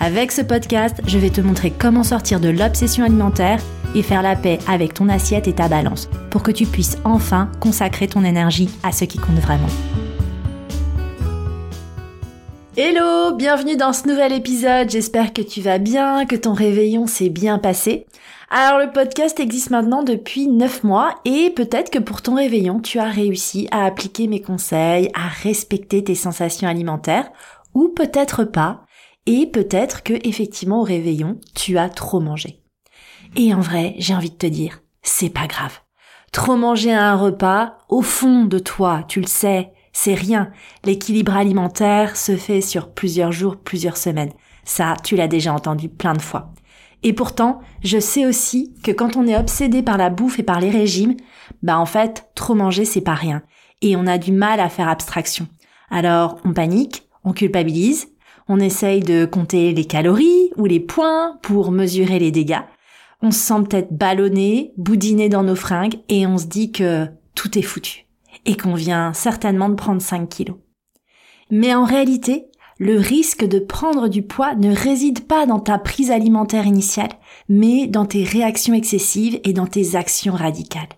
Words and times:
Avec 0.00 0.30
ce 0.30 0.42
podcast, 0.42 1.00
je 1.08 1.18
vais 1.18 1.30
te 1.30 1.40
montrer 1.40 1.72
comment 1.72 2.04
sortir 2.04 2.38
de 2.38 2.48
l'obsession 2.48 3.04
alimentaire 3.04 3.60
et 3.96 4.02
faire 4.04 4.22
la 4.22 4.36
paix 4.36 4.60
avec 4.68 4.94
ton 4.94 5.08
assiette 5.08 5.48
et 5.48 5.54
ta 5.54 5.66
balance 5.66 6.08
pour 6.30 6.44
que 6.44 6.52
tu 6.52 6.66
puisses 6.66 6.98
enfin 7.04 7.50
consacrer 7.58 8.06
ton 8.06 8.22
énergie 8.22 8.70
à 8.84 8.92
ce 8.92 9.04
qui 9.04 9.18
compte 9.18 9.40
vraiment. 9.40 9.66
Hello, 12.76 13.34
bienvenue 13.34 13.76
dans 13.76 13.92
ce 13.92 14.06
nouvel 14.06 14.32
épisode, 14.32 14.88
j'espère 14.88 15.32
que 15.32 15.42
tu 15.42 15.60
vas 15.62 15.78
bien, 15.78 16.26
que 16.26 16.36
ton 16.36 16.52
réveillon 16.52 17.08
s'est 17.08 17.28
bien 17.28 17.58
passé. 17.58 18.06
Alors 18.50 18.78
le 18.78 18.92
podcast 18.92 19.40
existe 19.40 19.70
maintenant 19.70 20.04
depuis 20.04 20.46
9 20.46 20.84
mois 20.84 21.16
et 21.24 21.50
peut-être 21.50 21.90
que 21.90 21.98
pour 21.98 22.22
ton 22.22 22.36
réveillon, 22.36 22.78
tu 22.78 23.00
as 23.00 23.10
réussi 23.10 23.66
à 23.72 23.84
appliquer 23.84 24.28
mes 24.28 24.40
conseils, 24.40 25.10
à 25.12 25.26
respecter 25.42 26.04
tes 26.04 26.14
sensations 26.14 26.68
alimentaires, 26.68 27.32
ou 27.74 27.88
peut-être 27.88 28.44
pas, 28.44 28.84
et 29.28 29.46
peut-être 29.46 30.02
que 30.02 30.14
effectivement 30.26 30.80
au 30.80 30.84
réveillon, 30.84 31.38
tu 31.54 31.76
as 31.76 31.90
trop 31.90 32.18
mangé. 32.18 32.62
Et 33.36 33.52
en 33.52 33.60
vrai, 33.60 33.94
j'ai 33.98 34.14
envie 34.14 34.30
de 34.30 34.36
te 34.36 34.46
dire, 34.46 34.80
c'est 35.02 35.28
pas 35.28 35.46
grave. 35.46 35.80
Trop 36.32 36.56
manger 36.56 36.94
à 36.94 37.12
un 37.12 37.14
repas, 37.14 37.76
au 37.90 38.00
fond 38.00 38.46
de 38.46 38.58
toi, 38.58 39.04
tu 39.06 39.20
le 39.20 39.26
sais, 39.26 39.70
c'est 39.92 40.14
rien. 40.14 40.50
L'équilibre 40.82 41.36
alimentaire 41.36 42.16
se 42.16 42.38
fait 42.38 42.62
sur 42.62 42.94
plusieurs 42.94 43.30
jours, 43.30 43.56
plusieurs 43.56 43.98
semaines. 43.98 44.32
Ça, 44.64 44.96
tu 45.04 45.14
l'as 45.14 45.28
déjà 45.28 45.52
entendu 45.52 45.90
plein 45.90 46.14
de 46.14 46.22
fois. 46.22 46.54
Et 47.02 47.12
pourtant, 47.12 47.60
je 47.84 48.00
sais 48.00 48.24
aussi 48.24 48.74
que 48.82 48.92
quand 48.92 49.16
on 49.16 49.26
est 49.26 49.36
obsédé 49.36 49.82
par 49.82 49.98
la 49.98 50.08
bouffe 50.08 50.38
et 50.38 50.42
par 50.42 50.58
les 50.58 50.70
régimes, 50.70 51.16
bah 51.62 51.78
en 51.78 51.86
fait, 51.86 52.30
trop 52.34 52.54
manger 52.54 52.86
c'est 52.86 53.02
pas 53.02 53.14
rien. 53.14 53.42
Et 53.82 53.94
on 53.94 54.06
a 54.06 54.16
du 54.16 54.32
mal 54.32 54.58
à 54.58 54.70
faire 54.70 54.88
abstraction. 54.88 55.48
Alors, 55.90 56.38
on 56.46 56.54
panique, 56.54 57.02
on 57.24 57.32
culpabilise, 57.34 58.08
on 58.48 58.60
essaye 58.60 59.00
de 59.00 59.24
compter 59.24 59.72
les 59.72 59.84
calories 59.84 60.50
ou 60.56 60.64
les 60.64 60.80
points 60.80 61.38
pour 61.42 61.70
mesurer 61.70 62.18
les 62.18 62.30
dégâts. 62.30 62.62
On 63.20 63.30
se 63.30 63.38
sent 63.38 63.62
peut-être 63.68 63.92
ballonné, 63.92 64.72
boudiné 64.76 65.28
dans 65.28 65.42
nos 65.42 65.56
fringues 65.56 65.98
et 66.08 66.26
on 66.26 66.38
se 66.38 66.46
dit 66.46 66.72
que 66.72 67.06
tout 67.34 67.58
est 67.58 67.62
foutu 67.62 68.06
et 68.46 68.56
qu'on 68.56 68.74
vient 68.74 69.12
certainement 69.12 69.68
de 69.68 69.74
prendre 69.74 70.00
5 70.00 70.28
kilos. 70.28 70.56
Mais 71.50 71.74
en 71.74 71.84
réalité, 71.84 72.46
le 72.78 72.98
risque 72.98 73.44
de 73.44 73.58
prendre 73.58 74.08
du 74.08 74.22
poids 74.22 74.54
ne 74.54 74.74
réside 74.74 75.26
pas 75.26 75.46
dans 75.46 75.58
ta 75.58 75.78
prise 75.78 76.12
alimentaire 76.12 76.66
initiale, 76.66 77.10
mais 77.48 77.88
dans 77.88 78.06
tes 78.06 78.22
réactions 78.22 78.74
excessives 78.74 79.40
et 79.42 79.52
dans 79.52 79.66
tes 79.66 79.96
actions 79.96 80.34
radicales. 80.34 80.88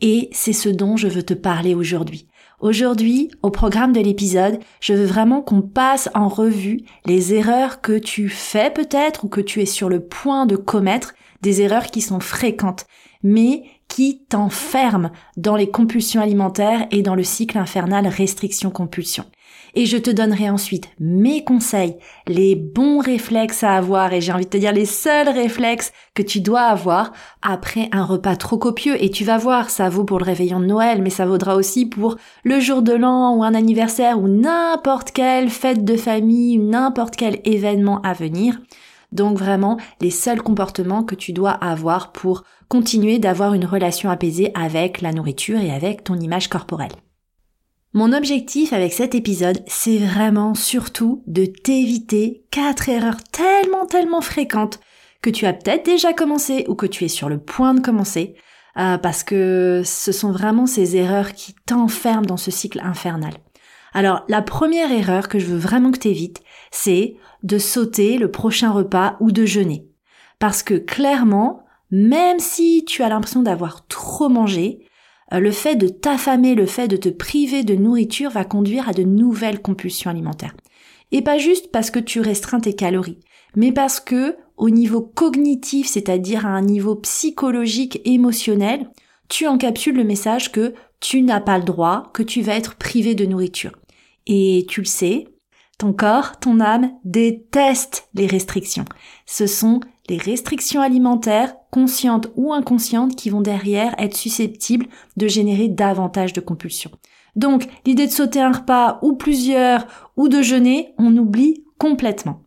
Et 0.00 0.28
c'est 0.32 0.52
ce 0.52 0.68
dont 0.68 0.96
je 0.96 1.08
veux 1.08 1.22
te 1.22 1.34
parler 1.34 1.74
aujourd'hui. 1.74 2.28
Aujourd'hui, 2.64 3.30
au 3.42 3.50
programme 3.50 3.92
de 3.92 4.00
l'épisode, 4.00 4.58
je 4.80 4.94
veux 4.94 5.04
vraiment 5.04 5.42
qu'on 5.42 5.60
passe 5.60 6.08
en 6.14 6.28
revue 6.28 6.80
les 7.04 7.34
erreurs 7.34 7.82
que 7.82 7.98
tu 7.98 8.30
fais 8.30 8.70
peut-être 8.70 9.26
ou 9.26 9.28
que 9.28 9.42
tu 9.42 9.60
es 9.60 9.66
sur 9.66 9.90
le 9.90 10.00
point 10.00 10.46
de 10.46 10.56
commettre, 10.56 11.12
des 11.42 11.60
erreurs 11.60 11.88
qui 11.88 12.00
sont 12.00 12.20
fréquentes, 12.20 12.86
mais 13.22 13.64
qui 13.86 14.24
t'enferment 14.30 15.10
dans 15.36 15.56
les 15.56 15.70
compulsions 15.70 16.22
alimentaires 16.22 16.86
et 16.90 17.02
dans 17.02 17.14
le 17.14 17.22
cycle 17.22 17.58
infernal 17.58 18.06
restriction-compulsion 18.06 19.26
et 19.74 19.86
je 19.86 19.96
te 19.96 20.10
donnerai 20.10 20.50
ensuite 20.50 20.88
mes 21.00 21.44
conseils, 21.44 21.96
les 22.26 22.54
bons 22.54 22.98
réflexes 22.98 23.64
à 23.64 23.74
avoir 23.74 24.12
et 24.12 24.20
j'ai 24.20 24.32
envie 24.32 24.44
de 24.44 24.50
te 24.50 24.56
dire 24.56 24.72
les 24.72 24.86
seuls 24.86 25.28
réflexes 25.28 25.92
que 26.14 26.22
tu 26.22 26.40
dois 26.40 26.62
avoir 26.62 27.12
après 27.42 27.88
un 27.92 28.04
repas 28.04 28.36
trop 28.36 28.58
copieux 28.58 29.02
et 29.02 29.10
tu 29.10 29.24
vas 29.24 29.38
voir, 29.38 29.70
ça 29.70 29.88
vaut 29.88 30.04
pour 30.04 30.18
le 30.18 30.24
réveillon 30.24 30.60
de 30.60 30.66
Noël 30.66 31.02
mais 31.02 31.10
ça 31.10 31.26
vaudra 31.26 31.56
aussi 31.56 31.86
pour 31.86 32.16
le 32.44 32.60
jour 32.60 32.82
de 32.82 32.92
l'an 32.92 33.36
ou 33.36 33.42
un 33.42 33.54
anniversaire 33.54 34.20
ou 34.20 34.28
n'importe 34.28 35.10
quelle 35.10 35.50
fête 35.50 35.84
de 35.84 35.96
famille 35.96 36.58
n'importe 36.58 37.16
quel 37.16 37.40
événement 37.44 38.00
à 38.02 38.12
venir. 38.12 38.60
Donc 39.12 39.38
vraiment 39.38 39.78
les 40.00 40.10
seuls 40.10 40.42
comportements 40.42 41.04
que 41.04 41.14
tu 41.14 41.32
dois 41.32 41.52
avoir 41.52 42.12
pour 42.12 42.42
continuer 42.68 43.18
d'avoir 43.18 43.54
une 43.54 43.64
relation 43.64 44.10
apaisée 44.10 44.50
avec 44.54 45.00
la 45.00 45.12
nourriture 45.12 45.60
et 45.60 45.70
avec 45.70 46.04
ton 46.04 46.18
image 46.18 46.48
corporelle. 46.48 47.03
Mon 47.96 48.12
objectif 48.12 48.72
avec 48.72 48.92
cet 48.92 49.14
épisode, 49.14 49.62
c'est 49.68 49.98
vraiment 49.98 50.56
surtout 50.56 51.22
de 51.28 51.44
t'éviter 51.44 52.44
quatre 52.50 52.88
erreurs 52.88 53.22
tellement 53.22 53.86
tellement 53.86 54.20
fréquentes 54.20 54.80
que 55.22 55.30
tu 55.30 55.46
as 55.46 55.52
peut-être 55.52 55.84
déjà 55.84 56.12
commencé 56.12 56.64
ou 56.66 56.74
que 56.74 56.86
tu 56.86 57.04
es 57.04 57.08
sur 57.08 57.28
le 57.28 57.38
point 57.38 57.72
de 57.72 57.78
commencer, 57.78 58.34
euh, 58.78 58.98
parce 58.98 59.22
que 59.22 59.82
ce 59.84 60.10
sont 60.10 60.32
vraiment 60.32 60.66
ces 60.66 60.96
erreurs 60.96 61.34
qui 61.34 61.54
t'enferment 61.66 62.26
dans 62.26 62.36
ce 62.36 62.50
cycle 62.50 62.80
infernal. 62.80 63.34
Alors 63.92 64.24
la 64.26 64.42
première 64.42 64.90
erreur 64.90 65.28
que 65.28 65.38
je 65.38 65.46
veux 65.46 65.56
vraiment 65.56 65.92
que 65.92 66.00
tu 66.00 66.32
c'est 66.72 67.14
de 67.44 67.58
sauter 67.58 68.18
le 68.18 68.28
prochain 68.28 68.72
repas 68.72 69.16
ou 69.20 69.30
de 69.30 69.46
jeûner. 69.46 69.86
Parce 70.40 70.64
que 70.64 70.74
clairement, 70.74 71.62
même 71.92 72.40
si 72.40 72.84
tu 72.84 73.04
as 73.04 73.08
l'impression 73.08 73.42
d'avoir 73.42 73.86
trop 73.86 74.28
mangé, 74.28 74.84
le 75.40 75.50
fait 75.50 75.76
de 75.76 75.88
t'affamer, 75.88 76.54
le 76.54 76.66
fait 76.66 76.88
de 76.88 76.96
te 76.96 77.08
priver 77.08 77.64
de 77.64 77.74
nourriture 77.74 78.30
va 78.30 78.44
conduire 78.44 78.88
à 78.88 78.92
de 78.92 79.02
nouvelles 79.02 79.62
compulsions 79.62 80.10
alimentaires. 80.10 80.54
Et 81.12 81.22
pas 81.22 81.38
juste 81.38 81.70
parce 81.70 81.90
que 81.90 81.98
tu 81.98 82.20
restreins 82.20 82.60
tes 82.60 82.74
calories, 82.74 83.20
mais 83.56 83.72
parce 83.72 84.00
que 84.00 84.36
au 84.56 84.70
niveau 84.70 85.00
cognitif, 85.00 85.88
c'est-à-dire 85.88 86.46
à 86.46 86.50
un 86.50 86.62
niveau 86.62 86.94
psychologique, 86.96 88.00
émotionnel, 88.04 88.88
tu 89.28 89.46
encapsules 89.46 89.96
le 89.96 90.04
message 90.04 90.52
que 90.52 90.74
tu 91.00 91.22
n'as 91.22 91.40
pas 91.40 91.58
le 91.58 91.64
droit, 91.64 92.10
que 92.14 92.22
tu 92.22 92.40
vas 92.42 92.54
être 92.54 92.76
privé 92.76 93.14
de 93.14 93.26
nourriture. 93.26 93.72
Et 94.26 94.64
tu 94.68 94.80
le 94.80 94.86
sais, 94.86 95.26
ton 95.78 95.92
corps, 95.92 96.38
ton 96.38 96.60
âme 96.60 96.92
détestent 97.04 98.08
les 98.14 98.26
restrictions. 98.26 98.84
Ce 99.26 99.46
sont 99.46 99.80
les 100.08 100.18
restrictions 100.18 100.80
alimentaires, 100.80 101.54
conscientes 101.70 102.28
ou 102.36 102.52
inconscientes, 102.52 103.16
qui 103.16 103.30
vont 103.30 103.40
derrière 103.40 103.94
être 103.98 104.16
susceptibles 104.16 104.86
de 105.16 105.28
générer 105.28 105.68
davantage 105.68 106.32
de 106.32 106.40
compulsions. 106.40 106.90
Donc, 107.36 107.66
l'idée 107.84 108.06
de 108.06 108.12
sauter 108.12 108.40
un 108.40 108.52
repas 108.52 108.98
ou 109.02 109.14
plusieurs 109.14 109.86
ou 110.16 110.28
de 110.28 110.42
jeûner, 110.42 110.94
on 110.98 111.16
oublie 111.16 111.64
complètement. 111.78 112.42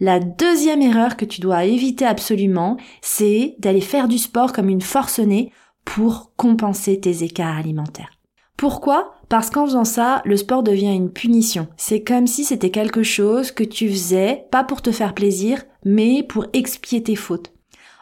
La 0.00 0.20
deuxième 0.20 0.82
erreur 0.82 1.16
que 1.16 1.24
tu 1.24 1.40
dois 1.40 1.64
éviter 1.64 2.04
absolument, 2.04 2.76
c'est 3.00 3.56
d'aller 3.58 3.80
faire 3.80 4.08
du 4.08 4.18
sport 4.18 4.52
comme 4.52 4.68
une 4.68 4.80
forcenée 4.80 5.52
pour 5.84 6.32
compenser 6.36 6.98
tes 7.00 7.22
écarts 7.22 7.56
alimentaires. 7.56 8.10
Pourquoi? 8.56 9.14
Parce 9.28 9.50
qu'en 9.50 9.66
faisant 9.66 9.84
ça, 9.84 10.22
le 10.24 10.36
sport 10.36 10.62
devient 10.62 10.94
une 10.94 11.10
punition. 11.10 11.66
C'est 11.76 12.02
comme 12.02 12.26
si 12.26 12.44
c'était 12.44 12.70
quelque 12.70 13.02
chose 13.02 13.50
que 13.50 13.64
tu 13.64 13.88
faisais, 13.88 14.46
pas 14.50 14.64
pour 14.64 14.80
te 14.80 14.92
faire 14.92 15.14
plaisir, 15.14 15.64
mais 15.84 16.22
pour 16.22 16.46
expier 16.52 17.02
tes 17.02 17.16
fautes. 17.16 17.52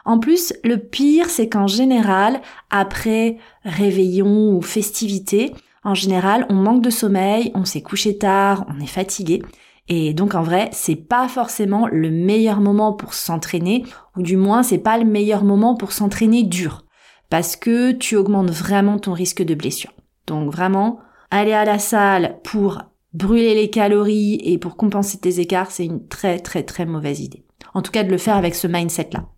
En 0.05 0.19
plus, 0.19 0.53
le 0.63 0.77
pire, 0.77 1.29
c'est 1.29 1.47
qu'en 1.47 1.67
général, 1.67 2.41
après 2.69 3.37
réveillon 3.63 4.55
ou 4.55 4.61
festivité, 4.61 5.53
en 5.83 5.93
général, 5.93 6.45
on 6.49 6.55
manque 6.55 6.81
de 6.81 6.89
sommeil, 6.89 7.51
on 7.55 7.65
s'est 7.65 7.81
couché 7.81 8.17
tard, 8.17 8.65
on 8.69 8.81
est 8.81 8.87
fatigué. 8.87 9.41
Et 9.89 10.13
donc 10.13 10.33
en 10.33 10.43
vrai, 10.43 10.69
c'est 10.71 10.95
pas 10.95 11.27
forcément 11.27 11.87
le 11.87 12.09
meilleur 12.09 12.61
moment 12.61 12.93
pour 12.93 13.13
s'entraîner, 13.13 13.83
ou 14.17 14.21
du 14.21 14.37
moins 14.37 14.63
c'est 14.63 14.77
pas 14.77 14.97
le 14.97 15.05
meilleur 15.05 15.43
moment 15.43 15.75
pour 15.75 15.91
s'entraîner 15.91 16.43
dur, 16.43 16.85
parce 17.29 17.57
que 17.57 17.91
tu 17.91 18.15
augmentes 18.15 18.51
vraiment 18.51 18.97
ton 18.97 19.11
risque 19.11 19.43
de 19.43 19.55
blessure. 19.55 19.91
Donc 20.25 20.49
vraiment, 20.49 20.99
aller 21.31 21.51
à 21.51 21.65
la 21.65 21.79
salle 21.79 22.39
pour 22.43 22.81
brûler 23.13 23.55
les 23.55 23.69
calories 23.69 24.39
et 24.43 24.57
pour 24.57 24.77
compenser 24.77 25.17
tes 25.17 25.41
écarts, 25.41 25.71
c'est 25.71 25.85
une 25.85 26.07
très 26.07 26.39
très 26.39 26.63
très 26.63 26.85
mauvaise 26.85 27.19
idée. 27.19 27.42
En 27.73 27.81
tout 27.81 27.91
cas, 27.91 28.03
de 28.03 28.11
le 28.11 28.17
faire 28.17 28.35
avec 28.35 28.55
ce 28.55 28.67
mindset-là. 28.67 29.29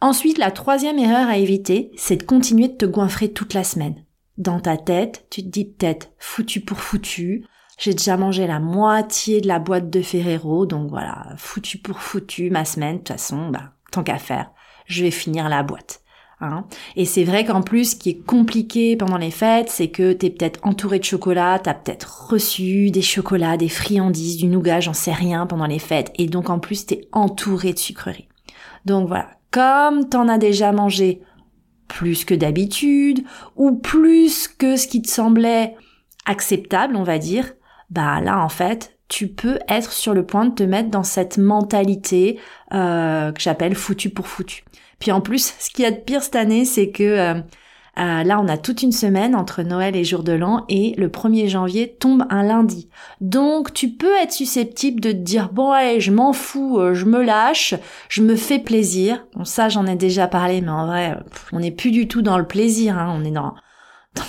Ensuite, 0.00 0.38
la 0.38 0.50
troisième 0.50 0.98
erreur 0.98 1.28
à 1.28 1.38
éviter, 1.38 1.90
c'est 1.96 2.16
de 2.16 2.22
continuer 2.22 2.68
de 2.68 2.76
te 2.76 2.84
goinfrer 2.84 3.32
toute 3.32 3.54
la 3.54 3.64
semaine. 3.64 4.04
Dans 4.36 4.60
ta 4.60 4.76
tête, 4.76 5.26
tu 5.30 5.42
te 5.42 5.48
dis 5.48 5.64
peut-être 5.64 6.10
foutu 6.18 6.60
pour 6.60 6.78
foutu, 6.78 7.46
j'ai 7.78 7.92
déjà 7.92 8.16
mangé 8.16 8.46
la 8.46 8.60
moitié 8.60 9.40
de 9.40 9.48
la 9.48 9.58
boîte 9.58 9.90
de 9.90 10.02
Ferrero, 10.02 10.66
donc 10.66 10.90
voilà, 10.90 11.34
foutu 11.36 11.78
pour 11.78 12.00
foutu 12.00 12.50
ma 12.50 12.64
semaine, 12.64 12.94
de 12.94 12.98
toute 12.98 13.08
façon, 13.08 13.48
bah, 13.48 13.72
tant 13.92 14.02
qu'à 14.02 14.18
faire, 14.18 14.50
je 14.86 15.02
vais 15.02 15.10
finir 15.10 15.48
la 15.48 15.62
boîte. 15.62 16.02
Hein. 16.40 16.66
Et 16.96 17.06
c'est 17.06 17.24
vrai 17.24 17.44
qu'en 17.44 17.62
plus, 17.62 17.92
ce 17.92 17.96
qui 17.96 18.10
est 18.10 18.26
compliqué 18.26 18.96
pendant 18.96 19.16
les 19.16 19.30
fêtes, 19.30 19.70
c'est 19.70 19.88
que 19.88 20.12
t'es 20.12 20.28
peut-être 20.28 20.60
entouré 20.62 20.98
de 20.98 21.04
chocolat, 21.04 21.58
t'as 21.58 21.72
peut-être 21.72 22.28
reçu 22.28 22.90
des 22.90 23.02
chocolats, 23.02 23.56
des 23.56 23.70
friandises, 23.70 24.36
du 24.36 24.46
nougat, 24.46 24.80
j'en 24.80 24.92
sais 24.92 25.12
rien 25.12 25.46
pendant 25.46 25.66
les 25.66 25.78
fêtes. 25.78 26.12
Et 26.16 26.26
donc 26.26 26.50
en 26.50 26.58
plus, 26.58 26.84
t'es 26.86 27.08
entouré 27.12 27.72
de 27.72 27.78
sucreries. 27.78 28.28
Donc 28.84 29.08
voilà, 29.08 29.30
comme 29.50 30.08
t'en 30.08 30.28
as 30.28 30.38
déjà 30.38 30.72
mangé 30.72 31.22
plus 31.88 32.24
que 32.24 32.34
d'habitude, 32.34 33.24
ou 33.54 33.76
plus 33.76 34.48
que 34.48 34.76
ce 34.76 34.86
qui 34.86 35.00
te 35.02 35.08
semblait 35.08 35.74
acceptable, 36.26 36.96
on 36.96 37.04
va 37.04 37.18
dire, 37.18 37.52
bah 37.90 38.20
là 38.20 38.42
en 38.42 38.48
fait, 38.48 38.98
tu 39.08 39.28
peux 39.28 39.58
être 39.68 39.92
sur 39.92 40.14
le 40.14 40.26
point 40.26 40.46
de 40.46 40.54
te 40.54 40.62
mettre 40.62 40.90
dans 40.90 41.04
cette 41.04 41.38
mentalité 41.38 42.40
euh, 42.74 43.32
que 43.32 43.40
j'appelle 43.40 43.74
foutu 43.74 44.10
pour 44.10 44.26
foutu. 44.26 44.64
Puis 44.98 45.12
en 45.12 45.20
plus, 45.20 45.54
ce 45.58 45.70
qu'il 45.70 45.84
y 45.84 45.88
a 45.88 45.90
de 45.90 45.96
pire 45.96 46.22
cette 46.22 46.36
année, 46.36 46.64
c'est 46.64 46.90
que 46.90 47.02
euh, 47.02 47.34
euh, 47.98 48.22
là, 48.24 48.38
on 48.40 48.48
a 48.48 48.58
toute 48.58 48.82
une 48.82 48.92
semaine 48.92 49.34
entre 49.34 49.62
Noël 49.62 49.96
et 49.96 50.04
Jour 50.04 50.22
de 50.22 50.32
l'An 50.32 50.64
et 50.68 50.94
le 50.98 51.08
1er 51.08 51.48
janvier 51.48 51.96
tombe 51.98 52.24
un 52.28 52.42
lundi. 52.42 52.88
Donc, 53.22 53.72
tu 53.72 53.90
peux 53.90 54.14
être 54.22 54.32
susceptible 54.32 55.00
de 55.00 55.12
te 55.12 55.16
dire, 55.16 55.50
bon, 55.50 55.72
allez, 55.72 56.00
je 56.00 56.12
m'en 56.12 56.34
fous, 56.34 56.78
euh, 56.78 56.92
je 56.92 57.06
me 57.06 57.22
lâche, 57.22 57.74
je 58.10 58.22
me 58.22 58.36
fais 58.36 58.58
plaisir. 58.58 59.24
Bon, 59.34 59.44
ça, 59.44 59.70
j'en 59.70 59.86
ai 59.86 59.96
déjà 59.96 60.26
parlé, 60.26 60.60
mais 60.60 60.70
en 60.70 60.86
vrai, 60.86 61.16
on 61.52 61.60
n'est 61.60 61.70
plus 61.70 61.90
du 61.90 62.06
tout 62.06 62.20
dans 62.20 62.36
le 62.36 62.46
plaisir, 62.46 62.98
hein. 62.98 63.14
on 63.18 63.24
est 63.24 63.30
dans 63.30 63.54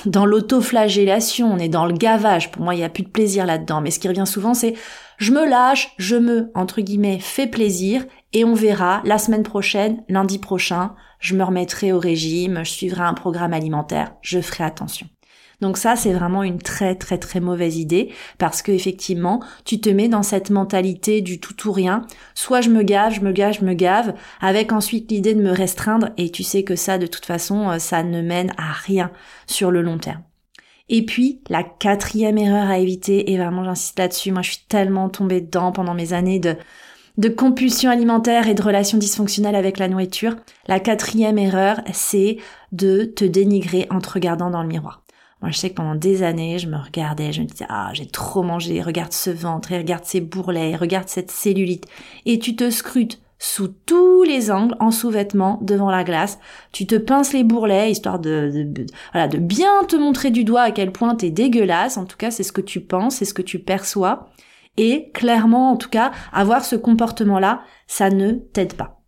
dans 0.05 0.25
l'autoflagellation, 0.25 1.51
on 1.51 1.57
est 1.57 1.69
dans 1.69 1.85
le 1.85 1.93
gavage. 1.93 2.51
Pour 2.51 2.61
moi, 2.61 2.75
il 2.75 2.79
n'y 2.79 2.83
a 2.83 2.89
plus 2.89 3.03
de 3.03 3.09
plaisir 3.09 3.45
là-dedans. 3.45 3.81
Mais 3.81 3.91
ce 3.91 3.99
qui 3.99 4.07
revient 4.07 4.27
souvent, 4.27 4.53
c'est 4.53 4.73
je 5.17 5.31
me 5.31 5.47
lâche, 5.47 5.93
je 5.97 6.15
me, 6.15 6.51
entre 6.55 6.81
guillemets, 6.81 7.19
fais 7.19 7.47
plaisir 7.47 8.05
et 8.33 8.43
on 8.43 8.53
verra 8.53 9.01
la 9.05 9.17
semaine 9.17 9.43
prochaine, 9.43 10.03
lundi 10.09 10.39
prochain, 10.39 10.95
je 11.19 11.35
me 11.35 11.43
remettrai 11.43 11.93
au 11.93 11.99
régime, 11.99 12.61
je 12.63 12.71
suivrai 12.71 13.03
un 13.03 13.13
programme 13.13 13.53
alimentaire, 13.53 14.13
je 14.21 14.41
ferai 14.41 14.63
attention. 14.63 15.07
Donc 15.59 15.77
ça, 15.77 15.95
c'est 15.95 16.13
vraiment 16.13 16.43
une 16.43 16.59
très 16.59 16.93
très 16.93 17.17
très 17.17 17.39
mauvaise 17.39 17.77
idée 17.77 18.13
parce 18.37 18.61
que 18.61 18.71
effectivement, 18.71 19.41
tu 19.65 19.81
te 19.81 19.89
mets 19.89 20.07
dans 20.07 20.21
cette 20.21 20.51
mentalité 20.51 21.21
du 21.21 21.39
tout 21.39 21.67
ou 21.67 21.71
rien. 21.71 22.05
Soit 22.35 22.61
je 22.61 22.69
me 22.69 22.83
gave, 22.83 23.13
je 23.13 23.21
me 23.21 23.31
gave, 23.31 23.53
je 23.53 23.65
me 23.65 23.73
gave, 23.73 24.13
avec 24.39 24.71
ensuite 24.71 25.09
l'idée 25.09 25.33
de 25.33 25.41
me 25.41 25.51
restreindre 25.51 26.09
et 26.17 26.29
tu 26.29 26.43
sais 26.43 26.63
que 26.63 26.75
ça, 26.75 26.99
de 26.99 27.07
toute 27.07 27.25
façon, 27.25 27.69
euh, 27.69 27.79
ça 27.79 28.03
ne 28.03 28.21
mène 28.21 28.53
à 28.57 28.71
rien 28.71 29.11
sur 29.47 29.71
le 29.71 29.81
long 29.81 29.97
terme. 29.97 30.21
Et 30.89 31.03
puis, 31.03 31.41
la 31.49 31.63
quatrième 31.63 32.37
erreur 32.37 32.69
à 32.69 32.77
éviter, 32.77 33.31
et 33.31 33.37
vraiment 33.37 33.63
j'insiste 33.63 33.99
là-dessus, 33.99 34.31
moi 34.31 34.41
je 34.41 34.51
suis 34.51 34.65
tellement 34.69 35.09
tombée 35.09 35.41
dedans 35.41 35.71
pendant 35.71 35.93
mes 35.95 36.13
années 36.13 36.39
de, 36.39 36.55
de 37.17 37.29
compulsion 37.29 37.89
alimentaire 37.89 38.47
et 38.47 38.53
de 38.53 38.61
relations 38.61 38.97
dysfonctionnelles 38.97 39.55
avec 39.55 39.79
la 39.79 39.87
nourriture. 39.87 40.35
La 40.67 40.79
quatrième 40.79 41.39
erreur, 41.39 41.81
c'est 41.91 42.37
de 42.71 43.05
te 43.05 43.25
dénigrer 43.25 43.87
en 43.89 43.99
te 43.99 44.09
regardant 44.09 44.49
dans 44.49 44.61
le 44.61 44.67
miroir. 44.67 45.03
Moi, 45.41 45.51
je 45.51 45.57
sais 45.57 45.69
que 45.69 45.75
pendant 45.75 45.95
des 45.95 46.23
années, 46.23 46.57
je 46.57 46.67
me 46.67 46.77
regardais, 46.77 47.31
je 47.31 47.41
me 47.41 47.47
disais, 47.47 47.65
ah, 47.69 47.91
j'ai 47.93 48.07
trop 48.07 48.41
mangé, 48.41 48.81
regarde 48.81 49.13
ce 49.13 49.29
ventre, 49.29 49.71
et 49.71 49.77
regarde 49.77 50.03
ces 50.03 50.19
bourrelets, 50.19 50.75
regarde 50.75 51.09
cette 51.09 51.29
cellulite. 51.29 51.85
Et 52.25 52.39
tu 52.39 52.55
te 52.55 52.71
scrutes 52.71 53.21
sous 53.39 53.67
tous 53.67 54.23
les 54.23 54.49
angles, 54.49 54.75
en 54.79 54.89
sous-vêtements, 54.89 55.59
devant 55.61 55.91
la 55.91 56.03
glace. 56.03 56.39
Tu 56.71 56.87
te 56.87 56.95
pinces 56.95 57.33
les 57.33 57.43
bourrelets, 57.43 57.91
histoire 57.91 58.17
de, 58.17 58.63
de, 58.65 58.85
voilà, 59.13 59.27
de 59.27 59.37
bien 59.37 59.83
te 59.87 59.95
montrer 59.95 60.31
du 60.31 60.43
doigt 60.43 60.61
à 60.61 60.71
quel 60.71 60.91
point 60.91 61.13
t'es 61.13 61.29
dégueulasse. 61.29 61.97
En 61.97 62.05
tout 62.05 62.17
cas, 62.17 62.31
c'est 62.31 62.41
ce 62.41 62.51
que 62.51 62.61
tu 62.61 62.81
penses, 62.81 63.17
c'est 63.17 63.25
ce 63.25 63.35
que 63.35 63.43
tu 63.43 63.59
perçois. 63.59 64.29
Et 64.77 65.11
clairement, 65.11 65.71
en 65.71 65.77
tout 65.77 65.89
cas, 65.89 66.11
avoir 66.31 66.63
ce 66.63 66.75
comportement-là, 66.75 67.61
ça 67.87 68.09
ne 68.09 68.33
t'aide 68.33 68.73
pas. 68.73 69.01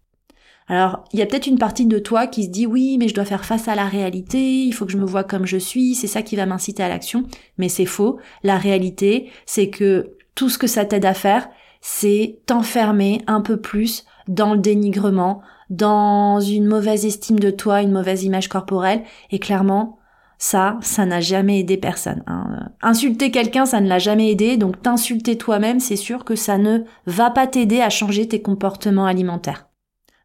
Alors, 0.68 1.04
il 1.14 1.20
y 1.20 1.22
a 1.24 1.26
peut-être 1.26 1.48
une 1.48 1.58
partie 1.58 1.88
de 1.88 1.98
toi 1.98 2.28
qui 2.28 2.44
se 2.44 2.50
dit 2.50 2.68
oui, 2.68 2.98
mais 3.00 3.08
je 3.08 3.16
dois 3.16 3.26
faire 3.26 3.44
face 3.44 3.68
à 3.68 3.76
la 3.76 3.86
réalité, 3.86 4.64
il 4.64 4.72
faut 4.72 4.86
que 4.86 4.92
je 4.92 4.98
me 4.98 5.06
vois 5.06 5.24
comme 5.24 5.48
je 5.48 5.58
suis, 5.58 5.96
c'est 5.96 6.08
ça 6.08 6.22
qui 6.22 6.36
va 6.36 6.46
m'inciter 6.46 6.84
à 6.84 6.90
l'action. 6.90 7.24
Mais 7.58 7.70
c'est 7.70 7.86
faux. 7.86 8.20
La 8.44 8.58
réalité, 8.58 9.32
c'est 9.48 9.70
que 9.70 10.16
tout 10.36 10.50
ce 10.50 10.60
que 10.60 10.68
ça 10.68 10.86
t'aide 10.86 11.06
à 11.06 11.16
faire, 11.16 11.50
c'est 11.82 12.40
t'enfermer 12.46 13.22
un 13.26 13.42
peu 13.42 13.58
plus 13.58 14.06
dans 14.28 14.54
le 14.54 14.60
dénigrement, 14.60 15.42
dans 15.70 16.40
une 16.40 16.66
mauvaise 16.66 17.06
estime 17.06 17.40
de 17.40 17.52
toi, 17.52 17.82
une 17.82 17.92
mauvaise 17.92 18.24
image 18.24 18.48
corporelle. 18.48 19.04
Et 19.32 19.40
clairement, 19.40 19.99
ça, 20.40 20.78
ça 20.82 21.06
n'a 21.06 21.20
jamais 21.20 21.60
aidé 21.60 21.76
personne. 21.76 22.24
Hein. 22.26 22.70
Insulter 22.82 23.30
quelqu'un, 23.30 23.66
ça 23.66 23.82
ne 23.82 23.90
l'a 23.90 24.00
jamais 24.00 24.32
aidé, 24.32 24.56
donc 24.56 24.82
t'insulter 24.82 25.38
toi-même, 25.38 25.82
c'est 25.82 25.98
sûr 25.98 26.24
que 26.24 26.36
ça 26.36 26.58
ne 26.58 26.80
va 27.06 27.30
pas 27.30 27.46
t'aider 27.46 27.82
à 27.82 27.90
changer 27.90 28.28
tes 28.28 28.42
comportements 28.42 29.06
alimentaires. 29.06 29.68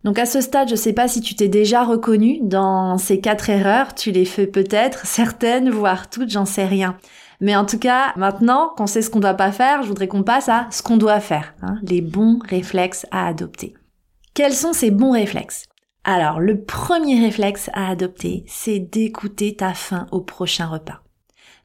Donc 0.05 0.19
à 0.20 0.26
ce 0.26 0.40
stade, 0.40 0.69
je 0.69 0.76
sais 0.76 0.93
pas 0.93 1.08
si 1.08 1.20
tu 1.20 1.34
t'es 1.34 1.49
déjà 1.49 1.82
reconnu 1.82 2.38
dans 2.43 2.96
ces 2.96 3.20
quatre 3.20 3.50
erreurs, 3.50 3.94
tu 3.94 4.12
les 4.12 4.25
fais 4.25 4.46
peut-être, 4.46 5.05
certaines, 5.05 5.69
voire 5.69 6.08
toutes, 6.08 6.31
j'en 6.31 6.44
sais 6.44 6.67
rien. 6.67 6.96
Mais 7.40 7.56
en 7.56 7.64
tout 7.64 7.78
cas, 7.78 8.12
maintenant 8.17 8.70
qu'on 8.76 8.87
sait 8.87 9.02
ce 9.02 9.10
qu'on 9.10 9.19
doit 9.19 9.34
pas 9.34 9.50
faire, 9.50 9.82
je 9.82 9.88
voudrais 9.88 10.06
qu'on 10.06 10.22
passe 10.22 10.49
à 10.49 10.69
ce 10.70 10.82
qu'on 10.82 10.96
doit 10.96 11.20
faire, 11.20 11.55
hein, 11.62 11.76
les 11.82 12.02
bons 12.02 12.38
réflexes 12.49 13.06
à 13.10 13.26
adopter. 13.26 13.75
Quels 14.34 14.55
sont 14.55 14.72
ces 14.72 14.93
bons 14.93 15.12
réflexes? 15.12 15.64
Alors, 16.06 16.39
le 16.39 16.62
premier 16.62 17.19
réflexe 17.19 17.71
à 17.73 17.89
adopter, 17.89 18.45
c'est 18.47 18.79
d'écouter 18.79 19.56
ta 19.56 19.73
faim 19.73 20.06
au 20.12 20.21
prochain 20.21 20.67
repas. 20.67 21.01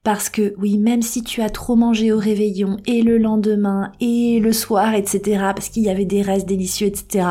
Parce 0.04 0.30
que 0.30 0.54
oui, 0.58 0.78
même 0.78 1.02
si 1.02 1.24
tu 1.24 1.42
as 1.42 1.50
trop 1.50 1.76
mangé 1.76 2.14
au 2.14 2.20
réveillon 2.20 2.78
et 2.86 3.02
le 3.02 3.18
lendemain 3.18 3.92
et 4.00 4.40
le 4.40 4.54
soir, 4.54 4.94
etc., 4.94 5.22
parce 5.54 5.68
qu'il 5.68 5.84
y 5.84 5.90
avait 5.90 6.06
des 6.06 6.22
restes 6.22 6.48
délicieux, 6.48 6.88
etc., 6.88 7.28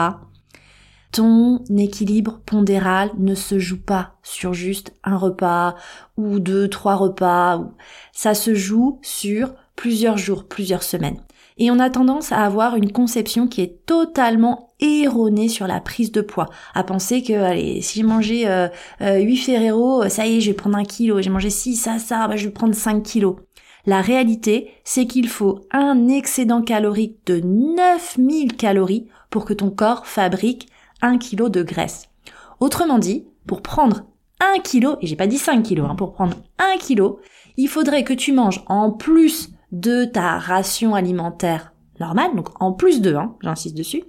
ton 1.10 1.64
équilibre 1.74 2.42
pondéral 2.44 3.10
ne 3.16 3.34
se 3.34 3.58
joue 3.58 3.80
pas 3.80 4.18
sur 4.22 4.52
juste 4.52 4.92
un 5.02 5.16
repas 5.16 5.76
ou 6.18 6.38
deux, 6.38 6.68
trois 6.68 6.96
repas. 6.96 7.64
Ça 8.12 8.34
se 8.34 8.54
joue 8.54 8.98
sur 9.00 9.54
plusieurs 9.74 10.18
jours, 10.18 10.44
plusieurs 10.44 10.82
semaines. 10.82 11.22
Et 11.58 11.70
on 11.70 11.78
a 11.80 11.90
tendance 11.90 12.30
à 12.30 12.44
avoir 12.44 12.76
une 12.76 12.92
conception 12.92 13.48
qui 13.48 13.60
est 13.60 13.84
totalement 13.84 14.74
erronée 14.80 15.48
sur 15.48 15.66
la 15.66 15.80
prise 15.80 16.12
de 16.12 16.20
poids, 16.20 16.46
à 16.74 16.84
penser 16.84 17.22
que 17.22 17.32
allez, 17.32 17.82
si 17.82 17.98
j'ai 17.98 18.04
mangé 18.04 18.48
euh, 18.48 18.68
8 19.00 19.02
euh, 19.02 19.36
Ferrero, 19.36 20.08
ça 20.08 20.26
y 20.26 20.36
est, 20.36 20.40
je 20.40 20.50
vais 20.50 20.56
prendre 20.56 20.78
un 20.78 20.84
kilo, 20.84 21.20
j'ai 21.20 21.30
mangé 21.30 21.50
6, 21.50 21.76
ça, 21.76 21.98
ça, 21.98 22.28
bah, 22.28 22.36
je 22.36 22.46
vais 22.46 22.52
prendre 22.52 22.74
5 22.74 23.02
kilos. 23.02 23.36
La 23.86 24.00
réalité, 24.00 24.70
c'est 24.84 25.06
qu'il 25.06 25.28
faut 25.28 25.60
un 25.72 26.08
excédent 26.08 26.62
calorique 26.62 27.18
de 27.26 27.40
9000 27.40 28.54
calories 28.56 29.08
pour 29.30 29.44
que 29.44 29.54
ton 29.54 29.70
corps 29.70 30.06
fabrique 30.06 30.68
1 31.02 31.18
kg 31.18 31.48
de 31.48 31.62
graisse. 31.62 32.08
Autrement 32.60 32.98
dit, 32.98 33.26
pour 33.46 33.62
prendre 33.62 34.04
1 34.40 34.60
kg, 34.60 34.96
et 35.00 35.06
j'ai 35.06 35.16
pas 35.16 35.26
dit 35.26 35.38
5 35.38 35.66
kg, 35.66 35.80
hein, 35.80 35.94
pour 35.96 36.12
prendre 36.12 36.36
1 36.58 36.78
kg, 36.78 37.14
il 37.56 37.68
faudrait 37.68 38.04
que 38.04 38.12
tu 38.12 38.32
manges 38.32 38.62
en 38.66 38.92
plus 38.92 39.50
de 39.72 40.04
ta 40.04 40.38
ration 40.38 40.94
alimentaire 40.94 41.72
normale, 42.00 42.34
donc 42.34 42.48
en 42.60 42.72
plus 42.72 43.00
de, 43.00 43.14
hein, 43.14 43.36
j'insiste 43.42 43.76
dessus, 43.76 44.04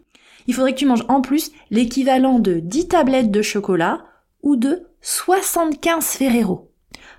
il 0.47 0.53
faudrait 0.53 0.73
que 0.73 0.79
tu 0.79 0.85
manges 0.85 1.05
en 1.07 1.21
plus 1.21 1.51
l'équivalent 1.69 2.39
de 2.39 2.59
10 2.59 2.87
tablettes 2.87 3.31
de 3.31 3.41
chocolat 3.41 4.03
ou 4.41 4.55
de 4.55 4.87
75 5.01 6.05
Ferrero. 6.05 6.71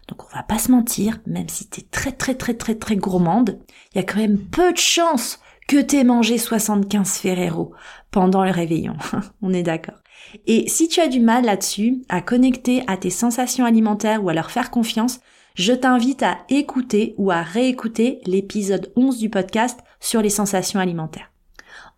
Donc 0.08 0.24
on 0.24 0.36
va 0.36 0.42
pas 0.42 0.58
se 0.58 0.70
mentir, 0.70 1.20
même 1.26 1.48
si 1.48 1.68
t'es 1.68 1.82
très 1.82 2.12
très 2.12 2.34
très 2.34 2.54
très 2.54 2.74
très 2.74 2.96
gourmande, 2.96 3.60
il 3.92 3.98
y 3.98 4.00
a 4.00 4.04
quand 4.04 4.18
même 4.18 4.38
peu 4.38 4.72
de 4.72 4.78
chances 4.78 5.40
que 5.68 5.80
t'aies 5.80 6.02
mangé 6.02 6.36
75 6.38 7.18
Ferrero 7.18 7.72
pendant 8.10 8.44
le 8.44 8.50
réveillon. 8.50 8.96
On 9.42 9.52
est 9.52 9.62
d'accord. 9.62 9.98
Et 10.46 10.68
si 10.68 10.88
tu 10.88 11.00
as 11.00 11.06
du 11.06 11.20
mal 11.20 11.44
là-dessus, 11.44 12.02
à 12.08 12.20
connecter 12.20 12.82
à 12.88 12.96
tes 12.96 13.10
sensations 13.10 13.64
alimentaires 13.64 14.24
ou 14.24 14.28
à 14.28 14.34
leur 14.34 14.50
faire 14.50 14.70
confiance, 14.70 15.20
je 15.60 15.74
t'invite 15.74 16.22
à 16.22 16.38
écouter 16.48 17.14
ou 17.18 17.30
à 17.30 17.42
réécouter 17.42 18.22
l'épisode 18.24 18.90
11 18.96 19.18
du 19.18 19.28
podcast 19.28 19.78
sur 20.00 20.22
les 20.22 20.30
sensations 20.30 20.80
alimentaires. 20.80 21.30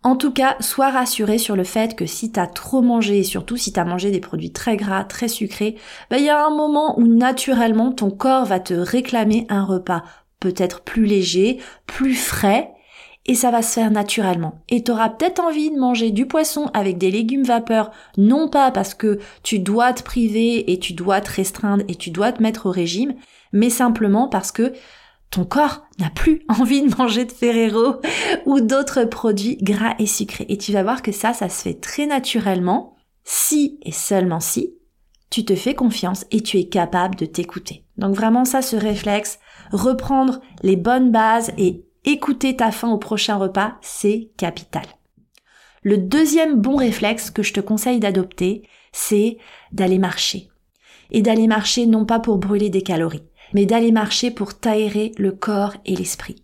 En 0.03 0.17
tout 0.17 0.33
cas, 0.33 0.57
sois 0.59 0.89
rassuré 0.89 1.37
sur 1.37 1.55
le 1.55 1.63
fait 1.63 1.95
que 1.95 2.05
si 2.05 2.29
t'as 2.29 2.45
trop 2.45 2.81
mangé, 2.81 3.19
et 3.19 3.23
surtout 3.23 3.55
si 3.55 3.71
t'as 3.71 3.85
mangé 3.85 4.11
des 4.11 4.19
produits 4.19 4.51
très 4.51 4.75
gras, 4.75 5.05
très 5.05 5.29
sucrés, 5.29 5.77
bah, 6.11 6.17
il 6.17 6.25
y 6.25 6.29
a 6.29 6.45
un 6.45 6.53
moment 6.53 6.99
où 6.99 7.07
naturellement 7.07 7.93
ton 7.93 8.11
corps 8.11 8.43
va 8.43 8.59
te 8.59 8.73
réclamer 8.73 9.45
un 9.47 9.63
repas 9.63 10.03
peut-être 10.41 10.81
plus 10.81 11.05
léger, 11.05 11.59
plus 11.87 12.15
frais, 12.15 12.69
et 13.25 13.35
ça 13.35 13.49
va 13.49 13.61
se 13.61 13.75
faire 13.75 13.91
naturellement. 13.91 14.59
Et 14.67 14.83
tu 14.83 14.91
auras 14.91 15.07
peut-être 15.07 15.39
envie 15.39 15.71
de 15.71 15.79
manger 15.79 16.11
du 16.11 16.25
poisson 16.25 16.69
avec 16.73 16.97
des 16.97 17.11
légumes 17.11 17.43
vapeur, 17.43 17.91
non 18.17 18.49
pas 18.49 18.71
parce 18.71 18.93
que 18.93 19.19
tu 19.41 19.59
dois 19.59 19.93
te 19.93 20.03
priver 20.03 20.69
et 20.73 20.79
tu 20.79 20.91
dois 20.91 21.21
te 21.21 21.31
restreindre 21.31 21.85
et 21.87 21.95
tu 21.95 22.11
dois 22.11 22.33
te 22.33 22.43
mettre 22.43 22.65
au 22.65 22.71
régime, 22.71 23.13
mais 23.53 23.69
simplement 23.69 24.27
parce 24.27 24.51
que 24.51 24.73
ton 25.29 25.45
corps 25.45 25.83
n'a 25.99 26.09
plus 26.09 26.41
envie 26.49 26.81
de 26.81 26.95
manger 26.95 27.25
de 27.25 27.31
Ferrero 27.31 28.01
ou 28.45 28.59
d'autres 28.59 29.05
produits 29.05 29.57
gras 29.57 29.95
et 29.99 30.05
sucrés. 30.05 30.45
Et 30.49 30.57
tu 30.57 30.73
vas 30.73 30.83
voir 30.83 31.01
que 31.01 31.13
ça, 31.13 31.33
ça 31.33 31.47
se 31.47 31.61
fait 31.61 31.79
très 31.79 32.05
naturellement 32.05 32.95
si 33.23 33.79
et 33.83 33.93
seulement 33.93 34.41
si 34.41 34.75
tu 35.29 35.45
te 35.45 35.55
fais 35.55 35.73
confiance 35.73 36.25
et 36.29 36.41
tu 36.41 36.59
es 36.59 36.65
capable 36.65 37.15
de 37.15 37.25
t'écouter. 37.25 37.85
Donc 37.97 38.15
vraiment 38.15 38.45
ça, 38.45 38.61
ce 38.61 38.75
réflexe, 38.75 39.39
reprendre 39.71 40.41
les 40.61 40.75
bonnes 40.75 41.11
bases 41.11 41.51
et 41.57 41.85
écouter 42.05 42.55
ta 42.55 42.71
faim 42.71 42.91
au 42.91 42.99
prochain 42.99 43.37
repas, 43.37 43.75
c'est 43.81 44.31
capital. 44.37 44.83
Le 45.81 45.97
deuxième 45.97 46.61
bon 46.61 46.75
réflexe 46.75 47.31
que 47.31 47.41
je 47.41 47.53
te 47.53 47.59
conseille 47.59 47.99
d'adopter, 47.99 48.67
c'est 48.91 49.37
d'aller 49.71 49.97
marcher. 49.97 50.49
et 51.11 51.21
d'aller 51.21 51.47
marcher 51.47 51.85
non 51.85 52.05
pas 52.05 52.19
pour 52.19 52.37
brûler 52.37 52.69
des 52.69 52.81
calories, 52.81 53.23
mais 53.53 53.65
d'aller 53.65 53.91
marcher 53.91 54.31
pour 54.31 54.53
t'aérer 54.57 55.11
le 55.17 55.31
corps 55.31 55.75
et 55.85 55.95
l'esprit. 55.95 56.43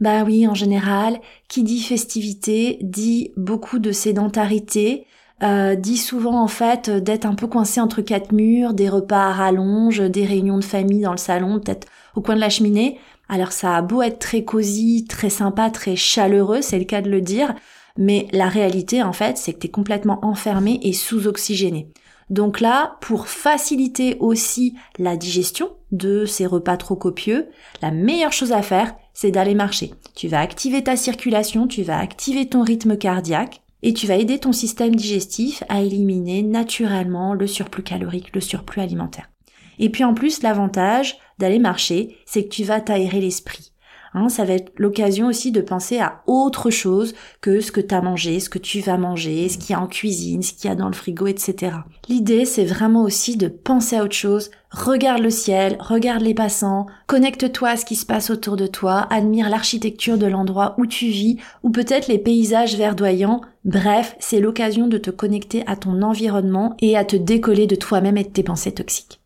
Bah 0.00 0.24
oui, 0.24 0.46
en 0.46 0.54
général, 0.54 1.20
qui 1.48 1.62
dit 1.62 1.80
festivité 1.80 2.78
dit 2.82 3.32
beaucoup 3.36 3.78
de 3.78 3.92
sédentarité, 3.92 5.06
euh, 5.42 5.74
dit 5.74 5.96
souvent 5.96 6.42
en 6.42 6.48
fait 6.48 6.90
d'être 6.90 7.26
un 7.26 7.34
peu 7.34 7.46
coincé 7.46 7.80
entre 7.80 8.02
quatre 8.02 8.32
murs, 8.32 8.74
des 8.74 8.88
repas 8.88 9.28
à 9.28 9.32
rallonge, 9.32 10.00
des 10.00 10.24
réunions 10.24 10.58
de 10.58 10.64
famille 10.64 11.02
dans 11.02 11.12
le 11.12 11.18
salon, 11.18 11.60
peut-être 11.60 11.86
au 12.14 12.20
coin 12.20 12.34
de 12.34 12.40
la 12.40 12.50
cheminée. 12.50 12.98
Alors 13.28 13.52
ça 13.52 13.76
a 13.76 13.82
beau 13.82 14.02
être 14.02 14.18
très 14.18 14.44
cosy, 14.44 15.06
très 15.06 15.30
sympa, 15.30 15.70
très 15.70 15.96
chaleureux, 15.96 16.62
c'est 16.62 16.78
le 16.78 16.84
cas 16.84 17.02
de 17.02 17.10
le 17.10 17.20
dire, 17.20 17.54
mais 17.98 18.28
la 18.32 18.48
réalité 18.48 19.02
en 19.02 19.12
fait 19.12 19.36
c'est 19.38 19.52
que 19.54 19.60
tu 19.60 19.66
es 19.66 19.70
complètement 19.70 20.24
enfermé 20.24 20.78
et 20.82 20.92
sous-oxygéné. 20.92 21.88
Donc 22.28 22.60
là, 22.60 22.96
pour 23.00 23.28
faciliter 23.28 24.16
aussi 24.18 24.74
la 24.98 25.16
digestion 25.16 25.70
de 25.92 26.24
ces 26.24 26.46
repas 26.46 26.76
trop 26.76 26.96
copieux, 26.96 27.48
la 27.82 27.92
meilleure 27.92 28.32
chose 28.32 28.52
à 28.52 28.62
faire, 28.62 28.96
c'est 29.14 29.30
d'aller 29.30 29.54
marcher. 29.54 29.92
Tu 30.14 30.28
vas 30.28 30.40
activer 30.40 30.82
ta 30.82 30.96
circulation, 30.96 31.68
tu 31.68 31.82
vas 31.82 31.98
activer 31.98 32.48
ton 32.48 32.62
rythme 32.62 32.96
cardiaque 32.96 33.62
et 33.82 33.94
tu 33.94 34.06
vas 34.06 34.16
aider 34.16 34.38
ton 34.38 34.52
système 34.52 34.96
digestif 34.96 35.62
à 35.68 35.82
éliminer 35.82 36.42
naturellement 36.42 37.34
le 37.34 37.46
surplus 37.46 37.84
calorique, 37.84 38.34
le 38.34 38.40
surplus 38.40 38.82
alimentaire. 38.82 39.30
Et 39.78 39.90
puis 39.90 40.04
en 40.04 40.14
plus, 40.14 40.42
l'avantage 40.42 41.18
d'aller 41.38 41.58
marcher, 41.58 42.16
c'est 42.26 42.44
que 42.44 42.48
tu 42.48 42.64
vas 42.64 42.80
t'aérer 42.80 43.20
l'esprit. 43.20 43.72
Hein, 44.16 44.30
ça 44.30 44.46
va 44.46 44.54
être 44.54 44.72
l'occasion 44.78 45.26
aussi 45.26 45.52
de 45.52 45.60
penser 45.60 45.98
à 45.98 46.22
autre 46.26 46.70
chose 46.70 47.14
que 47.42 47.60
ce 47.60 47.70
que 47.70 47.82
tu 47.82 47.94
as 47.94 48.00
mangé, 48.00 48.40
ce 48.40 48.48
que 48.48 48.58
tu 48.58 48.80
vas 48.80 48.96
manger, 48.96 49.50
ce 49.50 49.58
qu'il 49.58 49.72
y 49.72 49.74
a 49.74 49.80
en 49.80 49.86
cuisine, 49.86 50.42
ce 50.42 50.54
qu'il 50.54 50.70
y 50.70 50.72
a 50.72 50.74
dans 50.74 50.86
le 50.86 50.94
frigo, 50.94 51.26
etc. 51.26 51.76
L'idée, 52.08 52.46
c'est 52.46 52.64
vraiment 52.64 53.02
aussi 53.02 53.36
de 53.36 53.48
penser 53.48 53.94
à 53.94 54.02
autre 54.02 54.14
chose. 54.14 54.50
Regarde 54.70 55.20
le 55.20 55.28
ciel, 55.28 55.76
regarde 55.80 56.22
les 56.22 56.32
passants, 56.32 56.86
connecte-toi 57.06 57.68
à 57.68 57.76
ce 57.76 57.84
qui 57.84 57.94
se 57.94 58.06
passe 58.06 58.30
autour 58.30 58.56
de 58.56 58.66
toi, 58.66 59.06
admire 59.10 59.50
l'architecture 59.50 60.16
de 60.16 60.26
l'endroit 60.26 60.76
où 60.78 60.86
tu 60.86 61.08
vis, 61.08 61.36
ou 61.62 61.68
peut-être 61.68 62.08
les 62.08 62.18
paysages 62.18 62.78
verdoyants. 62.78 63.42
Bref, 63.66 64.16
c'est 64.18 64.40
l'occasion 64.40 64.86
de 64.86 64.96
te 64.96 65.10
connecter 65.10 65.62
à 65.66 65.76
ton 65.76 66.00
environnement 66.00 66.74
et 66.80 66.96
à 66.96 67.04
te 67.04 67.16
décoller 67.16 67.66
de 67.66 67.76
toi-même 67.76 68.16
et 68.16 68.24
de 68.24 68.30
tes 68.30 68.42
pensées 68.42 68.72
toxiques. 68.72 69.20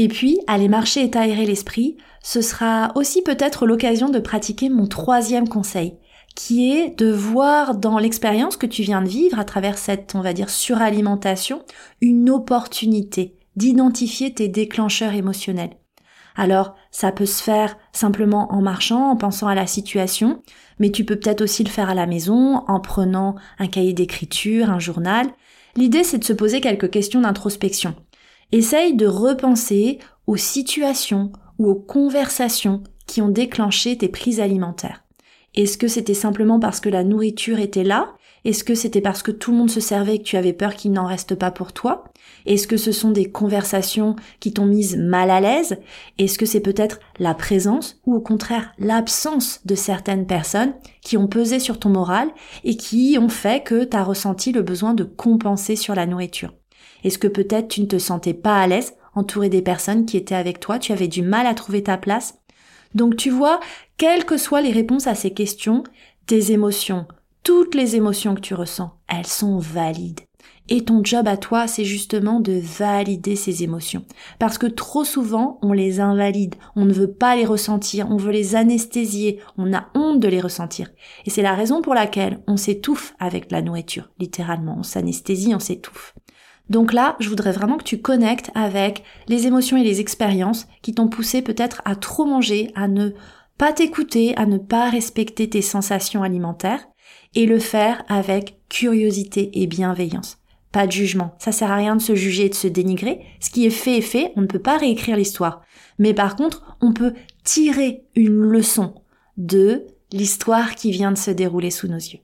Et 0.00 0.06
puis, 0.06 0.38
aller 0.46 0.68
marcher 0.68 1.02
et 1.02 1.10
t'aérer 1.10 1.44
l'esprit, 1.44 1.96
ce 2.22 2.40
sera 2.40 2.92
aussi 2.94 3.20
peut-être 3.22 3.66
l'occasion 3.66 4.08
de 4.08 4.20
pratiquer 4.20 4.68
mon 4.68 4.86
troisième 4.86 5.48
conseil, 5.48 5.98
qui 6.36 6.70
est 6.70 6.96
de 6.96 7.10
voir 7.10 7.74
dans 7.74 7.98
l'expérience 7.98 8.56
que 8.56 8.66
tu 8.66 8.82
viens 8.82 9.02
de 9.02 9.08
vivre 9.08 9.40
à 9.40 9.44
travers 9.44 9.76
cette, 9.76 10.14
on 10.14 10.20
va 10.20 10.32
dire, 10.32 10.50
suralimentation, 10.50 11.64
une 12.00 12.30
opportunité 12.30 13.36
d'identifier 13.56 14.32
tes 14.32 14.46
déclencheurs 14.46 15.14
émotionnels. 15.14 15.76
Alors, 16.36 16.76
ça 16.92 17.10
peut 17.10 17.26
se 17.26 17.42
faire 17.42 17.76
simplement 17.92 18.52
en 18.52 18.62
marchant, 18.62 19.10
en 19.10 19.16
pensant 19.16 19.48
à 19.48 19.56
la 19.56 19.66
situation, 19.66 20.44
mais 20.78 20.92
tu 20.92 21.04
peux 21.04 21.16
peut-être 21.16 21.40
aussi 21.40 21.64
le 21.64 21.70
faire 21.70 21.90
à 21.90 21.94
la 21.94 22.06
maison, 22.06 22.62
en 22.68 22.78
prenant 22.78 23.34
un 23.58 23.66
cahier 23.66 23.94
d'écriture, 23.94 24.70
un 24.70 24.78
journal. 24.78 25.26
L'idée, 25.74 26.04
c'est 26.04 26.18
de 26.18 26.24
se 26.24 26.32
poser 26.32 26.60
quelques 26.60 26.90
questions 26.90 27.22
d'introspection. 27.22 27.96
Essaye 28.50 28.94
de 28.94 29.06
repenser 29.06 29.98
aux 30.26 30.38
situations 30.38 31.32
ou 31.58 31.68
aux 31.68 31.74
conversations 31.74 32.82
qui 33.06 33.20
ont 33.20 33.28
déclenché 33.28 33.98
tes 33.98 34.08
prises 34.08 34.40
alimentaires. 34.40 35.04
Est-ce 35.54 35.76
que 35.76 35.86
c'était 35.86 36.14
simplement 36.14 36.58
parce 36.58 36.80
que 36.80 36.88
la 36.88 37.04
nourriture 37.04 37.58
était 37.58 37.84
là? 37.84 38.14
Est-ce 38.46 38.64
que 38.64 38.74
c'était 38.74 39.02
parce 39.02 39.22
que 39.22 39.32
tout 39.32 39.50
le 39.50 39.58
monde 39.58 39.70
se 39.70 39.80
servait 39.80 40.14
et 40.14 40.18
que 40.20 40.24
tu 40.24 40.38
avais 40.38 40.54
peur 40.54 40.76
qu'il 40.76 40.92
n'en 40.92 41.04
reste 41.04 41.34
pas 41.34 41.50
pour 41.50 41.74
toi? 41.74 42.04
Est-ce 42.46 42.66
que 42.66 42.78
ce 42.78 42.90
sont 42.90 43.10
des 43.10 43.30
conversations 43.30 44.16
qui 44.40 44.54
t'ont 44.54 44.64
mise 44.64 44.96
mal 44.96 45.30
à 45.30 45.42
l'aise? 45.42 45.76
Est-ce 46.16 46.38
que 46.38 46.46
c'est 46.46 46.60
peut-être 46.60 47.00
la 47.18 47.34
présence 47.34 48.00
ou 48.06 48.14
au 48.14 48.20
contraire 48.20 48.72
l'absence 48.78 49.60
de 49.66 49.74
certaines 49.74 50.26
personnes 50.26 50.72
qui 51.02 51.18
ont 51.18 51.28
pesé 51.28 51.58
sur 51.58 51.78
ton 51.78 51.90
moral 51.90 52.30
et 52.64 52.78
qui 52.78 53.18
ont 53.20 53.28
fait 53.28 53.62
que 53.62 53.84
tu 53.84 53.94
as 53.94 54.04
ressenti 54.04 54.52
le 54.52 54.62
besoin 54.62 54.94
de 54.94 55.04
compenser 55.04 55.76
sur 55.76 55.94
la 55.94 56.06
nourriture? 56.06 56.54
Est-ce 57.04 57.18
que 57.18 57.28
peut-être 57.28 57.68
tu 57.68 57.80
ne 57.80 57.86
te 57.86 57.98
sentais 57.98 58.34
pas 58.34 58.60
à 58.60 58.66
l'aise 58.66 58.94
entouré 59.14 59.48
des 59.48 59.62
personnes 59.62 60.06
qui 60.06 60.16
étaient 60.16 60.34
avec 60.34 60.60
toi, 60.60 60.78
tu 60.78 60.92
avais 60.92 61.08
du 61.08 61.22
mal 61.22 61.46
à 61.46 61.54
trouver 61.54 61.82
ta 61.82 61.96
place? 61.96 62.38
Donc 62.94 63.16
tu 63.16 63.30
vois, 63.30 63.60
quelles 63.96 64.24
que 64.24 64.36
soient 64.36 64.62
les 64.62 64.72
réponses 64.72 65.06
à 65.06 65.14
ces 65.14 65.32
questions, 65.32 65.84
tes 66.26 66.52
émotions, 66.52 67.06
toutes 67.42 67.74
les 67.74 67.96
émotions 67.96 68.34
que 68.34 68.40
tu 68.40 68.54
ressens, 68.54 68.92
elles 69.08 69.26
sont 69.26 69.58
valides. 69.58 70.20
Et 70.70 70.84
ton 70.84 71.02
job 71.02 71.26
à 71.26 71.38
toi, 71.38 71.66
c'est 71.66 71.84
justement 71.84 72.40
de 72.40 72.60
valider 72.62 73.36
ces 73.36 73.62
émotions. 73.62 74.04
Parce 74.38 74.58
que 74.58 74.66
trop 74.66 75.04
souvent, 75.04 75.58
on 75.62 75.72
les 75.72 75.98
invalide, 75.98 76.56
on 76.76 76.84
ne 76.84 76.92
veut 76.92 77.10
pas 77.10 77.36
les 77.36 77.46
ressentir, 77.46 78.10
on 78.10 78.18
veut 78.18 78.32
les 78.32 78.54
anesthésier, 78.54 79.40
on 79.56 79.72
a 79.72 79.88
honte 79.94 80.20
de 80.20 80.28
les 80.28 80.42
ressentir. 80.42 80.90
Et 81.24 81.30
c'est 81.30 81.42
la 81.42 81.54
raison 81.54 81.80
pour 81.80 81.94
laquelle 81.94 82.40
on 82.46 82.58
s'étouffe 82.58 83.14
avec 83.18 83.50
la 83.50 83.62
nourriture, 83.62 84.10
littéralement. 84.18 84.76
On 84.78 84.82
s'anesthésie, 84.82 85.54
on 85.54 85.58
s'étouffe. 85.58 86.14
Donc 86.70 86.92
là, 86.92 87.16
je 87.18 87.28
voudrais 87.28 87.52
vraiment 87.52 87.78
que 87.78 87.84
tu 87.84 88.00
connectes 88.00 88.50
avec 88.54 89.02
les 89.26 89.46
émotions 89.46 89.76
et 89.76 89.84
les 89.84 90.00
expériences 90.00 90.66
qui 90.82 90.94
t'ont 90.94 91.08
poussé 91.08 91.42
peut-être 91.42 91.80
à 91.84 91.96
trop 91.96 92.26
manger, 92.26 92.70
à 92.74 92.88
ne 92.88 93.10
pas 93.56 93.72
t'écouter, 93.72 94.36
à 94.36 94.46
ne 94.46 94.58
pas 94.58 94.90
respecter 94.90 95.48
tes 95.48 95.62
sensations 95.62 96.22
alimentaires 96.22 96.86
et 97.34 97.46
le 97.46 97.58
faire 97.58 98.04
avec 98.08 98.60
curiosité 98.68 99.50
et 99.60 99.66
bienveillance. 99.66 100.38
Pas 100.72 100.86
de 100.86 100.92
jugement. 100.92 101.34
Ça 101.38 101.52
sert 101.52 101.70
à 101.70 101.76
rien 101.76 101.96
de 101.96 102.02
se 102.02 102.14
juger 102.14 102.46
et 102.46 102.50
de 102.50 102.54
se 102.54 102.68
dénigrer. 102.68 103.20
Ce 103.40 103.50
qui 103.50 103.64
est 103.64 103.70
fait 103.70 103.98
est 103.98 104.02
fait. 104.02 104.32
On 104.36 104.42
ne 104.42 104.46
peut 104.46 104.58
pas 104.58 104.76
réécrire 104.76 105.16
l'histoire. 105.16 105.62
Mais 105.98 106.12
par 106.12 106.36
contre, 106.36 106.76
on 106.82 106.92
peut 106.92 107.14
tirer 107.42 108.04
une 108.14 108.42
leçon 108.42 108.94
de 109.38 109.86
l'histoire 110.12 110.74
qui 110.74 110.90
vient 110.90 111.12
de 111.12 111.18
se 111.18 111.30
dérouler 111.30 111.70
sous 111.70 111.88
nos 111.88 111.96
yeux. 111.96 112.20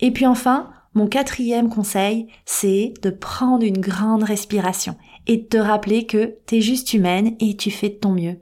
Et 0.00 0.10
puis 0.10 0.26
enfin, 0.26 0.70
mon 0.94 1.06
quatrième 1.06 1.68
conseil, 1.68 2.28
c'est 2.44 2.94
de 3.02 3.10
prendre 3.10 3.64
une 3.64 3.80
grande 3.80 4.22
respiration 4.22 4.96
et 5.26 5.36
de 5.36 5.46
te 5.46 5.58
rappeler 5.58 6.06
que 6.06 6.36
t'es 6.46 6.60
juste 6.60 6.94
humaine 6.94 7.36
et 7.40 7.56
tu 7.56 7.70
fais 7.70 7.90
de 7.90 7.94
ton 7.94 8.12
mieux. 8.12 8.36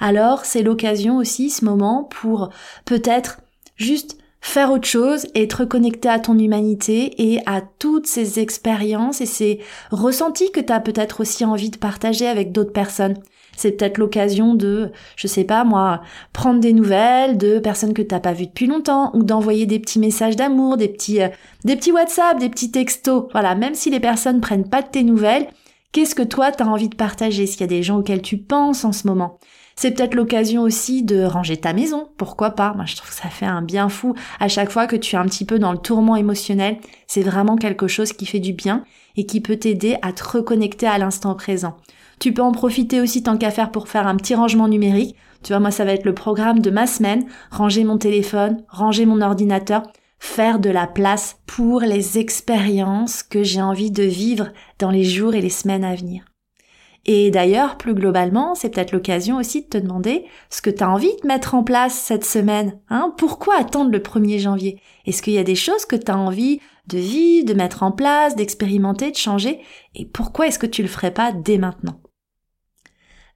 Alors, 0.00 0.44
c'est 0.44 0.62
l'occasion 0.62 1.18
aussi, 1.18 1.50
ce 1.50 1.64
moment, 1.64 2.04
pour 2.04 2.50
peut-être 2.84 3.40
juste 3.76 4.18
faire 4.40 4.72
autre 4.72 4.88
chose 4.88 5.26
et 5.34 5.46
te 5.46 5.56
reconnecter 5.56 6.08
à 6.08 6.18
ton 6.18 6.36
humanité 6.36 7.32
et 7.32 7.40
à 7.46 7.60
toutes 7.60 8.08
ces 8.08 8.40
expériences 8.40 9.20
et 9.20 9.26
ces 9.26 9.60
ressentis 9.92 10.50
que 10.50 10.60
tu 10.60 10.72
as 10.72 10.80
peut-être 10.80 11.20
aussi 11.20 11.44
envie 11.44 11.70
de 11.70 11.78
partager 11.78 12.26
avec 12.26 12.50
d'autres 12.50 12.72
personnes. 12.72 13.16
C'est 13.56 13.72
peut-être 13.72 13.98
l'occasion 13.98 14.54
de, 14.54 14.90
je 15.16 15.26
sais 15.26 15.44
pas 15.44 15.64
moi, 15.64 16.02
prendre 16.32 16.60
des 16.60 16.72
nouvelles 16.72 17.38
de 17.38 17.58
personnes 17.58 17.94
que 17.94 18.02
t'as 18.02 18.20
pas 18.20 18.32
vues 18.32 18.46
depuis 18.46 18.66
longtemps 18.66 19.10
ou 19.14 19.22
d'envoyer 19.22 19.66
des 19.66 19.78
petits 19.78 19.98
messages 19.98 20.36
d'amour, 20.36 20.76
des 20.76 20.88
petits, 20.88 21.22
euh, 21.22 21.28
des 21.64 21.76
petits 21.76 21.92
WhatsApp, 21.92 22.38
des 22.38 22.48
petits 22.48 22.70
textos. 22.70 23.24
Voilà, 23.32 23.54
même 23.54 23.74
si 23.74 23.90
les 23.90 24.00
personnes 24.00 24.40
prennent 24.40 24.68
pas 24.68 24.82
de 24.82 24.88
tes 24.88 25.02
nouvelles, 25.02 25.48
qu'est-ce 25.92 26.14
que 26.14 26.22
toi 26.22 26.50
t'as 26.50 26.64
envie 26.64 26.88
de 26.88 26.96
partager? 26.96 27.46
S'il 27.46 27.60
y 27.60 27.64
a 27.64 27.68
des 27.68 27.82
gens 27.82 27.98
auxquels 27.98 28.22
tu 28.22 28.38
penses 28.38 28.84
en 28.84 28.92
ce 28.92 29.06
moment? 29.06 29.38
C'est 29.74 29.92
peut-être 29.92 30.14
l'occasion 30.14 30.62
aussi 30.62 31.02
de 31.02 31.24
ranger 31.24 31.56
ta 31.56 31.72
maison, 31.72 32.08
pourquoi 32.18 32.50
pas? 32.50 32.74
Moi 32.74 32.84
je 32.86 32.96
trouve 32.96 33.08
que 33.08 33.16
ça 33.16 33.28
fait 33.28 33.46
un 33.46 33.62
bien 33.62 33.88
fou 33.88 34.14
à 34.38 34.48
chaque 34.48 34.70
fois 34.70 34.86
que 34.86 34.96
tu 34.96 35.16
es 35.16 35.18
un 35.18 35.24
petit 35.24 35.46
peu 35.46 35.58
dans 35.58 35.72
le 35.72 35.78
tourment 35.78 36.16
émotionnel, 36.16 36.76
c'est 37.06 37.22
vraiment 37.22 37.56
quelque 37.56 37.88
chose 37.88 38.12
qui 38.12 38.26
fait 38.26 38.38
du 38.38 38.52
bien 38.52 38.84
et 39.16 39.24
qui 39.24 39.40
peut 39.40 39.56
t'aider 39.56 39.96
à 40.02 40.12
te 40.12 40.24
reconnecter 40.24 40.86
à 40.86 40.98
l'instant 40.98 41.34
présent. 41.34 41.76
Tu 42.18 42.32
peux 42.32 42.42
en 42.42 42.52
profiter 42.52 43.00
aussi 43.00 43.22
tant 43.22 43.36
qu'à 43.36 43.50
faire 43.50 43.70
pour 43.70 43.88
faire 43.88 44.06
un 44.06 44.16
petit 44.16 44.34
rangement 44.34 44.68
numérique. 44.68 45.16
Tu 45.42 45.52
vois, 45.52 45.60
moi, 45.60 45.70
ça 45.70 45.84
va 45.84 45.92
être 45.92 46.04
le 46.04 46.14
programme 46.14 46.60
de 46.60 46.70
ma 46.70 46.86
semaine. 46.86 47.24
Ranger 47.50 47.84
mon 47.84 47.98
téléphone, 47.98 48.62
ranger 48.68 49.06
mon 49.06 49.20
ordinateur, 49.20 49.82
faire 50.18 50.58
de 50.60 50.70
la 50.70 50.86
place 50.86 51.38
pour 51.46 51.80
les 51.80 52.18
expériences 52.18 53.22
que 53.22 53.42
j'ai 53.42 53.62
envie 53.62 53.90
de 53.90 54.04
vivre 54.04 54.48
dans 54.78 54.90
les 54.90 55.04
jours 55.04 55.34
et 55.34 55.40
les 55.40 55.50
semaines 55.50 55.84
à 55.84 55.94
venir. 55.94 56.31
Et 57.04 57.30
d'ailleurs, 57.30 57.78
plus 57.78 57.94
globalement, 57.94 58.54
c'est 58.54 58.70
peut-être 58.70 58.92
l'occasion 58.92 59.36
aussi 59.38 59.62
de 59.62 59.66
te 59.66 59.78
demander 59.78 60.24
ce 60.50 60.62
que 60.62 60.70
tu 60.70 60.84
as 60.84 60.90
envie 60.90 61.14
de 61.22 61.26
mettre 61.26 61.54
en 61.54 61.64
place 61.64 61.94
cette 61.94 62.24
semaine. 62.24 62.78
Hein 62.90 63.12
Pourquoi 63.18 63.56
attendre 63.58 63.90
le 63.90 63.98
1er 63.98 64.38
janvier? 64.38 64.80
Est-ce 65.06 65.20
qu'il 65.20 65.32
y 65.32 65.38
a 65.38 65.44
des 65.44 65.56
choses 65.56 65.84
que 65.84 65.96
tu 65.96 66.12
as 66.12 66.18
envie 66.18 66.60
de 66.86 66.98
vivre, 66.98 67.46
de 67.46 67.54
mettre 67.54 67.82
en 67.82 67.90
place, 67.90 68.36
d'expérimenter, 68.36 69.10
de 69.10 69.16
changer? 69.16 69.60
Et 69.96 70.06
pourquoi 70.06 70.46
est-ce 70.46 70.60
que 70.60 70.66
tu 70.66 70.82
le 70.82 70.88
ferais 70.88 71.12
pas 71.12 71.32
dès 71.32 71.58
maintenant? 71.58 71.98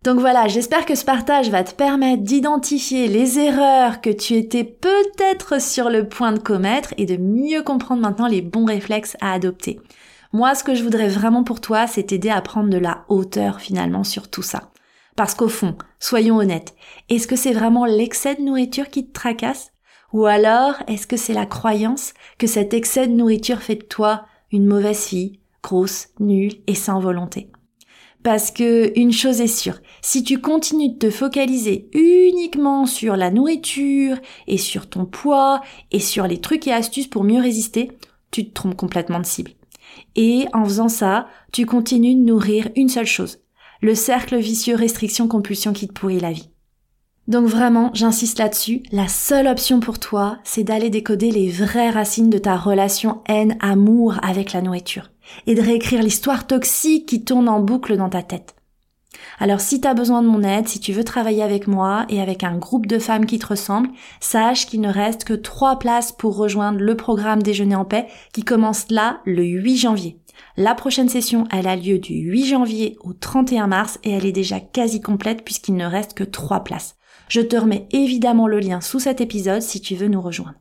Donc 0.05 0.21
voilà, 0.21 0.47
j'espère 0.47 0.87
que 0.87 0.95
ce 0.95 1.05
partage 1.05 1.51
va 1.51 1.65
te 1.65 1.75
permettre 1.75 2.23
d'identifier 2.23 3.09
les 3.09 3.41
erreurs 3.41 4.01
que 4.01 4.11
tu 4.11 4.35
étais 4.35 4.63
peut-être 4.63 5.61
sur 5.61 5.91
le 5.91 6.09
point 6.09 6.31
de 6.31 6.39
commettre 6.39 6.95
et 6.97 7.07
de 7.07 7.17
mieux 7.17 7.63
comprendre 7.65 8.03
maintenant 8.03 8.29
les 8.29 8.43
bons 8.43 8.67
réflexes 8.67 9.17
à 9.21 9.33
adopter. 9.33 9.81
Moi, 10.33 10.55
ce 10.55 10.65
que 10.65 10.75
je 10.75 10.83
voudrais 10.83 11.09
vraiment 11.09 11.45
pour 11.45 11.61
toi, 11.61 11.87
c'est 11.87 12.05
t'aider 12.05 12.31
à 12.31 12.41
prendre 12.43 12.71
de 12.71 12.79
la 12.79 13.05
hauteur 13.09 13.61
finalement 13.61 14.05
sur 14.05 14.29
tout 14.29 14.43
ça. 14.43 14.71
Parce 15.17 15.35
qu'au 15.35 15.49
fond, 15.49 15.77
soyons 15.99 16.37
honnêtes, 16.37 16.75
est-ce 17.09 17.27
que 17.27 17.37
c'est 17.37 17.53
vraiment 17.53 17.87
l'excès 17.87 18.35
de 18.35 18.43
nourriture 18.43 18.91
qui 18.91 19.07
te 19.07 19.13
tracasse? 19.13 19.73
Ou 20.13 20.27
alors, 20.27 20.75
est-ce 20.89 21.07
que 21.07 21.17
c'est 21.17 21.33
la 21.33 21.47
croyance 21.47 22.13
que 22.39 22.47
cet 22.47 22.75
excès 22.75 23.07
de 23.07 23.13
nourriture 23.13 23.63
fait 23.63 23.77
de 23.77 23.85
toi 23.85 24.27
une 24.53 24.67
mauvaise 24.67 25.05
fille, 25.05 25.41
grosse, 25.63 26.09
nulle 26.21 26.55
et 26.67 26.75
sans 26.75 27.01
volonté? 27.01 27.51
Parce 28.23 28.51
que 28.51 28.93
une 28.99 29.13
chose 29.13 29.41
est 29.41 29.47
sûre, 29.47 29.79
si 30.03 30.25
tu 30.25 30.41
continues 30.41 30.95
de 30.95 30.99
te 30.99 31.11
focaliser 31.11 31.89
uniquement 31.95 32.85
sur 32.85 33.17
la 33.17 33.31
nourriture 33.31 34.17
et 34.49 34.59
sur 34.59 34.89
ton 34.89 35.07
poids 35.07 35.61
et 35.93 36.01
sur 36.01 36.27
les 36.27 36.41
trucs 36.41 36.67
et 36.67 36.73
astuces 36.73 37.07
pour 37.07 37.25
mieux 37.25 37.41
résister, 37.41 37.93
tu 38.33 38.49
te 38.49 38.53
trompes 38.53 38.77
complètement 38.77 39.21
de 39.21 39.27
cible. 39.27 39.53
Et 40.17 40.47
en 40.53 40.65
faisant 40.65 40.89
ça, 40.89 41.29
tu 41.53 41.67
continues 41.67 42.15
de 42.15 42.21
nourrir 42.21 42.69
une 42.75 42.89
seule 42.89 43.07
chose. 43.07 43.39
Le 43.81 43.95
cercle 43.95 44.37
vicieux 44.37 44.75
restriction-compulsion 44.75 45.73
qui 45.73 45.87
te 45.87 45.93
pourrit 45.93 46.21
la 46.21 46.33
vie. 46.33 46.51
Donc 47.29 47.47
vraiment, 47.47 47.91
j'insiste 47.93 48.39
là-dessus, 48.39 48.83
la 48.93 49.09
seule 49.09 49.49
option 49.49 49.81
pour 49.81 49.99
toi, 49.99 50.39
c'est 50.45 50.65
d'aller 50.65 50.91
décoder 50.91 51.31
les 51.31 51.51
vraies 51.51 51.91
racines 51.91 52.31
de 52.31 52.39
ta 52.39 52.57
relation 52.57 53.23
haine-amour 53.27 54.15
avec 54.23 54.53
la 54.53 54.63
nourriture 54.63 55.11
et 55.47 55.55
de 55.55 55.63
réécrire 55.63 56.03
l'histoire 56.03 56.47
toxique 56.47 57.07
qui 57.07 57.25
tourne 57.25 57.49
en 57.49 57.61
boucle 57.61 57.97
dans 57.97 58.09
ta 58.09 58.23
tête. 58.23 58.56
Alors 59.39 59.61
si 59.61 59.81
tu 59.81 59.89
as 59.89 59.95
besoin 59.95 60.23
de 60.23 60.29
mon 60.29 60.43
aide, 60.43 60.69
si 60.69 60.81
tu 60.81 60.93
veux 60.93 61.05
travailler 61.05 61.43
avec 61.43 61.67
moi 61.67 62.07
et 62.09 62.21
avec 62.21 62.45
un 62.45 62.57
groupe 62.57 62.87
de 62.87 62.99
femmes 62.99 63.27
qui 63.27 63.39
te 63.39 63.47
ressemblent, 63.47 63.91
sache 64.21 64.67
qu'il 64.67 64.81
ne 64.81 64.89
reste 64.89 65.25
que 65.25 65.35
trois 65.35 65.79
places 65.79 66.13
pour 66.13 66.37
rejoindre 66.37 66.81
le 66.81 66.97
programme 66.97 67.43
Déjeuner 67.43 67.77
en 67.77 67.85
paix 67.85 68.07
qui 68.33 68.45
commence 68.45 68.87
là 68.91 69.21
le 69.25 69.45
8 69.45 69.77
janvier. 69.77 70.19
La 70.57 70.75
prochaine 70.75 71.09
session, 71.09 71.45
elle 71.51 71.67
a 71.67 71.77
lieu 71.77 71.99
du 71.99 72.15
8 72.15 72.47
janvier 72.47 72.97
au 73.03 73.13
31 73.13 73.67
mars 73.67 73.99
et 74.05 74.11
elle 74.11 74.27
est 74.27 74.33
déjà 74.33 74.61
quasi 74.61 75.01
complète 75.01 75.45
puisqu'il 75.45 75.75
ne 75.77 75.87
reste 75.87 76.15
que 76.15 76.25
trois 76.25 76.65
places. 76.65 76.97
Je 77.29 77.41
te 77.41 77.57
remets 77.57 77.89
évidemment 77.91 78.47
le 78.47 78.61
lien 78.61 78.81
sous 78.81 79.01
cet 79.01 79.21
épisode 79.21 79.63
si 79.63 79.81
tu 79.81 79.95
veux 79.97 80.09
nous 80.09 80.21
rejoindre. 80.21 80.55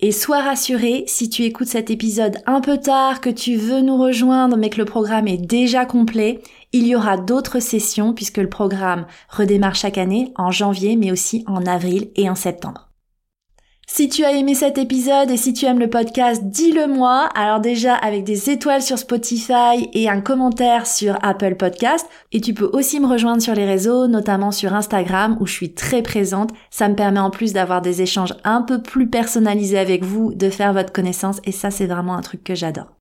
Et 0.00 0.12
sois 0.12 0.40
rassuré, 0.40 1.04
si 1.06 1.28
tu 1.28 1.44
écoutes 1.44 1.68
cet 1.68 1.90
épisode 1.90 2.38
un 2.46 2.60
peu 2.60 2.78
tard, 2.78 3.20
que 3.20 3.30
tu 3.30 3.56
veux 3.56 3.80
nous 3.80 3.96
rejoindre 3.96 4.56
mais 4.56 4.70
que 4.70 4.78
le 4.78 4.84
programme 4.84 5.28
est 5.28 5.36
déjà 5.36 5.84
complet, 5.84 6.40
il 6.72 6.86
y 6.86 6.94
aura 6.94 7.16
d'autres 7.16 7.60
sessions 7.60 8.12
puisque 8.12 8.38
le 8.38 8.48
programme 8.48 9.06
redémarre 9.28 9.74
chaque 9.74 9.98
année 9.98 10.32
en 10.36 10.50
janvier 10.50 10.96
mais 10.96 11.12
aussi 11.12 11.44
en 11.46 11.66
avril 11.66 12.10
et 12.16 12.30
en 12.30 12.34
septembre. 12.34 12.90
Si 13.92 14.08
tu 14.08 14.24
as 14.24 14.30
aimé 14.34 14.54
cet 14.54 14.78
épisode 14.78 15.32
et 15.32 15.36
si 15.36 15.52
tu 15.52 15.66
aimes 15.66 15.80
le 15.80 15.90
podcast, 15.90 16.44
dis-le 16.44 16.86
moi. 16.86 17.28
Alors 17.34 17.58
déjà 17.58 17.96
avec 17.96 18.22
des 18.22 18.48
étoiles 18.48 18.82
sur 18.82 18.98
Spotify 18.98 19.88
et 19.92 20.08
un 20.08 20.20
commentaire 20.20 20.86
sur 20.86 21.18
Apple 21.22 21.56
Podcast. 21.56 22.08
Et 22.30 22.40
tu 22.40 22.54
peux 22.54 22.70
aussi 22.72 23.00
me 23.00 23.08
rejoindre 23.08 23.42
sur 23.42 23.52
les 23.52 23.66
réseaux, 23.66 24.06
notamment 24.06 24.52
sur 24.52 24.74
Instagram 24.74 25.36
où 25.40 25.46
je 25.46 25.52
suis 25.52 25.74
très 25.74 26.02
présente. 26.02 26.52
Ça 26.70 26.88
me 26.88 26.94
permet 26.94 27.18
en 27.18 27.30
plus 27.30 27.52
d'avoir 27.52 27.82
des 27.82 28.00
échanges 28.00 28.34
un 28.44 28.62
peu 28.62 28.80
plus 28.80 29.10
personnalisés 29.10 29.80
avec 29.80 30.04
vous, 30.04 30.34
de 30.34 30.50
faire 30.50 30.72
votre 30.72 30.92
connaissance 30.92 31.40
et 31.42 31.52
ça 31.52 31.72
c'est 31.72 31.86
vraiment 31.86 32.14
un 32.14 32.22
truc 32.22 32.44
que 32.44 32.54
j'adore. 32.54 32.99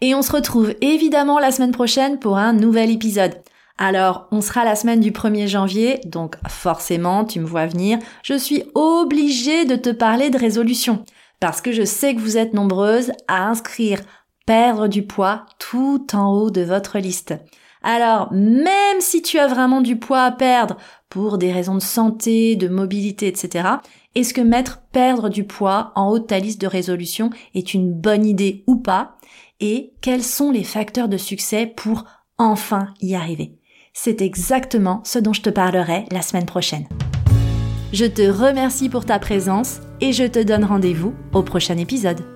Et 0.00 0.14
on 0.14 0.22
se 0.22 0.32
retrouve 0.32 0.74
évidemment 0.80 1.38
la 1.38 1.50
semaine 1.50 1.72
prochaine 1.72 2.18
pour 2.18 2.36
un 2.36 2.52
nouvel 2.52 2.90
épisode. 2.90 3.34
Alors, 3.78 4.26
on 4.30 4.40
sera 4.40 4.64
la 4.64 4.74
semaine 4.74 5.00
du 5.00 5.10
1er 5.10 5.46
janvier, 5.46 6.00
donc 6.06 6.36
forcément, 6.48 7.24
tu 7.24 7.40
me 7.40 7.46
vois 7.46 7.66
venir, 7.66 7.98
je 8.22 8.34
suis 8.34 8.62
obligée 8.74 9.66
de 9.66 9.76
te 9.76 9.90
parler 9.90 10.30
de 10.30 10.38
résolution. 10.38 11.04
Parce 11.40 11.60
que 11.60 11.72
je 11.72 11.84
sais 11.84 12.14
que 12.14 12.20
vous 12.20 12.38
êtes 12.38 12.54
nombreuses 12.54 13.12
à 13.28 13.46
inscrire 13.48 14.00
perdre 14.46 14.86
du 14.86 15.02
poids 15.02 15.44
tout 15.58 16.06
en 16.14 16.32
haut 16.32 16.50
de 16.50 16.62
votre 16.62 16.98
liste. 16.98 17.34
Alors, 17.82 18.32
même 18.32 19.00
si 19.00 19.22
tu 19.22 19.38
as 19.38 19.46
vraiment 19.46 19.80
du 19.80 19.96
poids 19.96 20.22
à 20.22 20.32
perdre 20.32 20.76
pour 21.10 21.36
des 21.36 21.52
raisons 21.52 21.74
de 21.74 21.82
santé, 21.82 22.56
de 22.56 22.68
mobilité, 22.68 23.26
etc., 23.26 23.68
est-ce 24.14 24.32
que 24.32 24.40
mettre 24.40 24.80
perdre 24.92 25.28
du 25.28 25.44
poids 25.44 25.92
en 25.94 26.08
haut 26.08 26.18
de 26.18 26.24
ta 26.24 26.38
liste 26.38 26.60
de 26.60 26.66
résolution 26.66 27.30
est 27.54 27.74
une 27.74 27.92
bonne 27.92 28.24
idée 28.24 28.64
ou 28.66 28.76
pas? 28.76 29.16
Et 29.60 29.94
quels 30.00 30.22
sont 30.22 30.50
les 30.50 30.64
facteurs 30.64 31.08
de 31.08 31.16
succès 31.16 31.66
pour 31.66 32.04
enfin 32.38 32.92
y 33.00 33.14
arriver 33.14 33.58
c'est 33.96 34.20
exactement 34.20 35.00
ce 35.04 35.18
dont 35.18 35.32
je 35.32 35.40
te 35.40 35.50
parlerai 35.50 36.04
la 36.12 36.20
semaine 36.20 36.44
prochaine. 36.44 36.86
Je 37.92 38.04
te 38.04 38.22
remercie 38.30 38.90
pour 38.90 39.06
ta 39.06 39.18
présence 39.18 39.80
et 40.02 40.12
je 40.12 40.24
te 40.24 40.42
donne 40.42 40.64
rendez-vous 40.64 41.14
au 41.32 41.42
prochain 41.42 41.78
épisode. 41.78 42.35